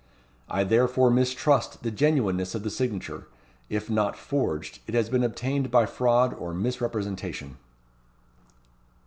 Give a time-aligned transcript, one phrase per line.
[0.49, 3.27] I therefore mistrust the genuineness of the signature.
[3.69, 7.57] If not forged, it has been obtained by fraud or misrepresentation."